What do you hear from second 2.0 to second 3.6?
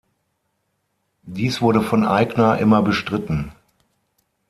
Aigner immer bestritten.